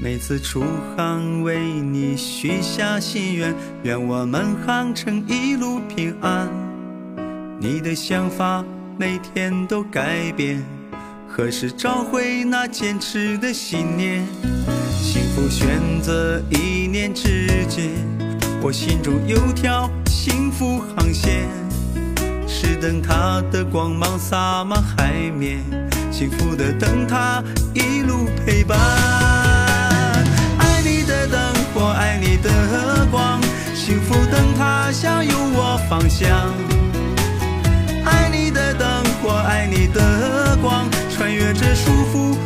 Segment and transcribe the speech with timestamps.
[0.00, 0.62] 每次出
[0.96, 3.52] 航为你许下心愿，
[3.82, 6.48] 愿我们航程一路平安。
[7.58, 8.64] 你的想法
[8.96, 10.62] 每天都改变，
[11.26, 14.24] 何时找回那坚持的信念？
[15.02, 17.90] 幸福选择一念之间，
[18.62, 21.48] 我心中有条幸福航线，
[22.46, 25.58] 是灯塔的光芒洒满海面，
[26.12, 27.42] 幸福的灯塔
[27.74, 29.17] 一路陪伴。
[35.98, 36.54] 方向。
[38.04, 42.36] 爱你的灯火，爱你的光，穿越这束缚，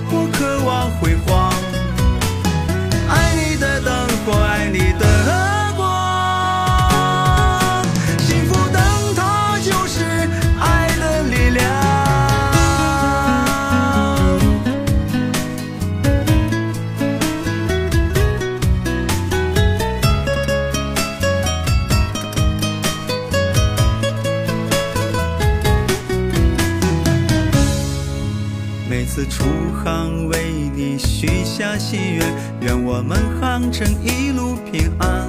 [29.26, 29.44] 出
[29.84, 35.28] 航为你许下心愿，愿我们航程一路平安。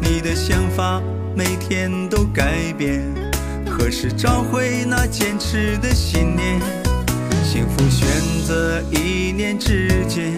[0.00, 1.00] 你的想法
[1.34, 3.02] 每天都改变，
[3.66, 6.60] 何时找回那坚持的信念？
[7.42, 8.06] 幸福选
[8.46, 10.32] 择一念之间，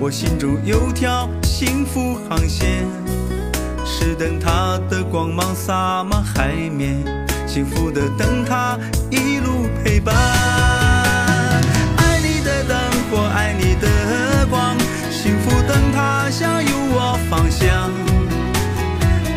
[0.00, 2.84] 我心中有条幸福航线，
[3.84, 6.96] 是灯塔的光芒洒满海面，
[7.46, 8.59] 幸福的灯塔
[15.22, 17.92] 幸福灯塔向有我方向。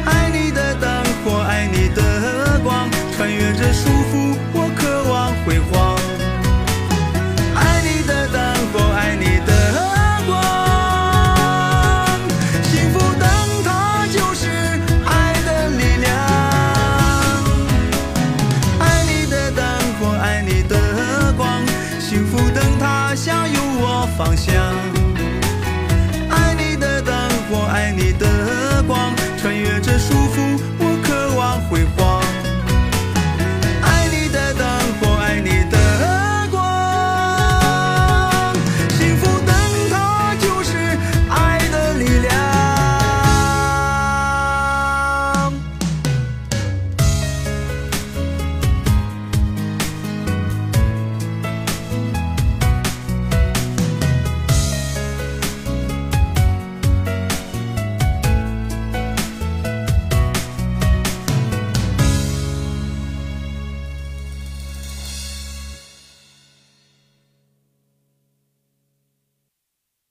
[0.05, 0.89] 爱你的灯
[1.25, 5.99] 火，爱你的光，穿越这束缚，我渴望辉煌。
[7.53, 8.41] 爱你的灯
[8.71, 9.51] 火，爱你的
[10.25, 10.31] 光，
[12.63, 13.27] 幸福灯
[13.65, 14.47] 塔就是
[15.05, 16.07] 爱的力量。
[18.79, 19.61] 爱你的灯
[19.99, 21.61] 火，爱你的光，
[21.99, 24.62] 幸福灯塔向有我方向。
[27.95, 32.21] 你的光穿越着束缚我渴望辉煌。
[33.81, 34.65] 爱你的灯
[34.99, 35.77] 火爱你的
[36.51, 36.57] 光
[38.97, 39.55] 幸福灯
[39.89, 40.97] 塔就是
[41.29, 42.31] 爱的力量。